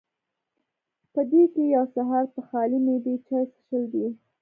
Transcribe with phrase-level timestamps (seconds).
[1.13, 4.05] پۀ دې کښې يو سحر پۀ خالي معده چائے څښل دي